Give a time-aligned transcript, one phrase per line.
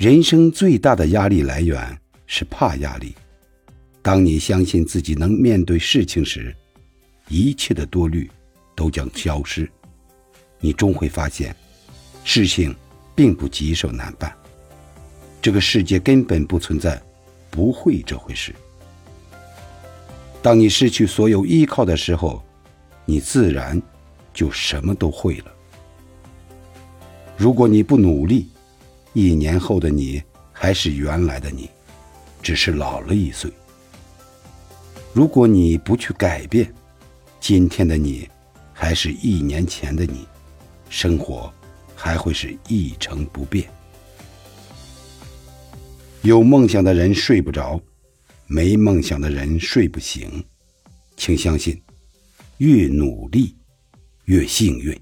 [0.00, 3.14] 人生最大的压力来源是怕压力。
[4.00, 6.56] 当你相信自己能面对事情时，
[7.28, 8.26] 一切的多虑
[8.74, 9.70] 都将消失。
[10.58, 11.54] 你终会发现，
[12.24, 12.74] 事情
[13.14, 14.34] 并不棘手难办。
[15.42, 16.98] 这个世界根本不存在
[17.50, 18.54] 不会这回事。
[20.40, 22.42] 当你失去所有依靠的时候，
[23.04, 23.78] 你自然
[24.32, 25.52] 就什么都会了。
[27.36, 28.48] 如果你不努力，
[29.12, 31.68] 一年后的你还是原来的你，
[32.42, 33.50] 只是老了一岁。
[35.12, 36.72] 如果你不去改变，
[37.40, 38.28] 今天的你
[38.72, 40.26] 还是一年前的你，
[40.88, 41.52] 生活
[41.96, 43.68] 还会是一成不变。
[46.22, 47.80] 有梦想的人睡不着，
[48.46, 50.44] 没梦想的人睡不醒。
[51.16, 51.82] 请相信，
[52.58, 53.56] 越努力
[54.26, 54.96] 越幸运。